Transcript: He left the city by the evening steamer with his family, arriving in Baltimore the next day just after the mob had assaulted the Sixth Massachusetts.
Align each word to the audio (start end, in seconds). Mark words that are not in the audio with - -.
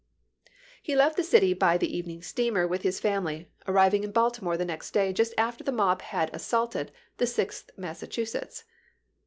He 0.81 0.95
left 0.95 1.15
the 1.15 1.23
city 1.23 1.53
by 1.53 1.77
the 1.77 1.95
evening 1.95 2.23
steamer 2.23 2.67
with 2.67 2.81
his 2.81 2.99
family, 2.99 3.51
arriving 3.67 4.03
in 4.03 4.11
Baltimore 4.11 4.57
the 4.57 4.65
next 4.65 4.89
day 4.95 5.13
just 5.13 5.31
after 5.37 5.63
the 5.63 5.71
mob 5.71 6.01
had 6.01 6.33
assaulted 6.33 6.91
the 7.17 7.27
Sixth 7.27 7.69
Massachusetts. 7.77 8.63